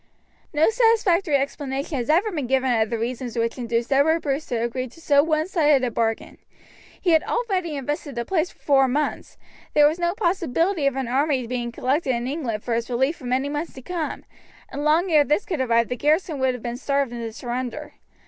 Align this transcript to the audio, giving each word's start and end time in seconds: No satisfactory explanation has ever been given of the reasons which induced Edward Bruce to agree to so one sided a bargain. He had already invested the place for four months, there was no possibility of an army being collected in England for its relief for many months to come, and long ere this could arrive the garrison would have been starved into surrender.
No 0.51 0.71
satisfactory 0.71 1.35
explanation 1.35 1.95
has 1.95 2.09
ever 2.09 2.31
been 2.31 2.47
given 2.47 2.73
of 2.73 2.89
the 2.89 2.97
reasons 2.97 3.37
which 3.37 3.59
induced 3.59 3.93
Edward 3.93 4.23
Bruce 4.23 4.47
to 4.47 4.55
agree 4.55 4.87
to 4.87 4.99
so 4.99 5.23
one 5.23 5.47
sided 5.47 5.83
a 5.83 5.91
bargain. 5.91 6.39
He 6.99 7.11
had 7.11 7.21
already 7.21 7.75
invested 7.75 8.15
the 8.15 8.25
place 8.25 8.49
for 8.49 8.57
four 8.57 8.87
months, 8.87 9.37
there 9.75 9.87
was 9.87 9.99
no 9.99 10.15
possibility 10.15 10.87
of 10.87 10.95
an 10.95 11.07
army 11.07 11.45
being 11.45 11.71
collected 11.71 12.15
in 12.15 12.25
England 12.25 12.63
for 12.63 12.73
its 12.73 12.89
relief 12.89 13.17
for 13.17 13.25
many 13.25 13.47
months 13.47 13.73
to 13.73 13.83
come, 13.83 14.25
and 14.71 14.83
long 14.83 15.11
ere 15.11 15.23
this 15.23 15.45
could 15.45 15.61
arrive 15.61 15.87
the 15.87 15.95
garrison 15.95 16.39
would 16.39 16.55
have 16.55 16.63
been 16.63 16.77
starved 16.77 17.13
into 17.13 17.31
surrender. 17.31 17.93